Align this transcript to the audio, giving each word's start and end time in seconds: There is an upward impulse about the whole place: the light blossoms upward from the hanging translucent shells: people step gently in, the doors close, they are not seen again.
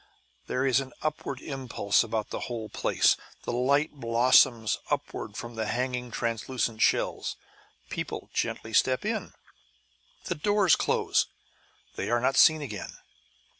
There 0.47 0.65
is 0.65 0.79
an 0.79 0.93
upward 1.03 1.41
impulse 1.41 2.01
about 2.03 2.31
the 2.31 2.39
whole 2.49 2.69
place: 2.69 3.15
the 3.43 3.51
light 3.53 3.91
blossoms 3.91 4.79
upward 4.89 5.37
from 5.37 5.53
the 5.53 5.67
hanging 5.67 6.09
translucent 6.09 6.81
shells: 6.81 7.35
people 7.91 8.31
step 8.33 8.63
gently 8.63 8.73
in, 9.11 9.33
the 10.23 10.33
doors 10.33 10.75
close, 10.75 11.27
they 11.97 12.09
are 12.09 12.19
not 12.19 12.35
seen 12.35 12.63
again. 12.63 12.93